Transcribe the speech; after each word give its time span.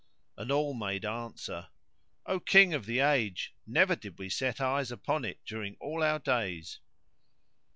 and 0.35 0.51
all 0.51 0.73
made 0.73 1.05
answer, 1.05 1.67
"O 2.25 2.39
King 2.39 2.73
of 2.73 2.87
the 2.87 2.97
age 2.97 3.53
never 3.67 3.95
did 3.95 4.17
we 4.17 4.29
set 4.29 4.59
eyes 4.59 4.91
upon 4.91 5.23
it 5.23 5.39
during 5.45 5.77
all 5.79 6.01
our 6.01 6.17
days." 6.17 6.79